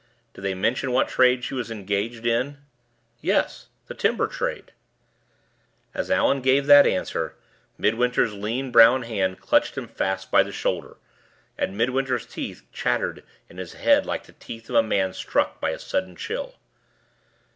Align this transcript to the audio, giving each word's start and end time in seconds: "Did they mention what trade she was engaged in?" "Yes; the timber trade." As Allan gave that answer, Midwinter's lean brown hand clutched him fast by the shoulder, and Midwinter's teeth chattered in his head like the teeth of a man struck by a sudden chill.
"Did 0.33 0.41
they 0.41 0.55
mention 0.55 0.91
what 0.93 1.09
trade 1.09 1.43
she 1.43 1.53
was 1.53 1.69
engaged 1.69 2.25
in?" 2.25 2.57
"Yes; 3.19 3.67
the 3.85 3.93
timber 3.93 4.25
trade." 4.25 4.71
As 5.93 6.09
Allan 6.09 6.41
gave 6.41 6.65
that 6.65 6.87
answer, 6.87 7.35
Midwinter's 7.77 8.33
lean 8.33 8.71
brown 8.71 9.03
hand 9.03 9.39
clutched 9.39 9.77
him 9.77 9.87
fast 9.87 10.31
by 10.31 10.41
the 10.41 10.51
shoulder, 10.51 10.97
and 11.55 11.77
Midwinter's 11.77 12.25
teeth 12.25 12.65
chattered 12.71 13.23
in 13.47 13.57
his 13.57 13.73
head 13.73 14.07
like 14.07 14.23
the 14.23 14.33
teeth 14.33 14.71
of 14.71 14.75
a 14.75 14.81
man 14.81 15.13
struck 15.13 15.61
by 15.61 15.69
a 15.69 15.77
sudden 15.77 16.15
chill. 16.15 16.55